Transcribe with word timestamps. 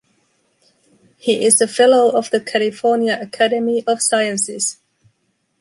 He 1.19 1.45
is 1.45 1.61
a 1.61 1.67
fellow 1.67 2.09
of 2.17 2.31
the 2.31 2.41
California 2.41 3.19
Academy 3.21 3.83
of 3.85 4.01
Sciences. 4.01 4.79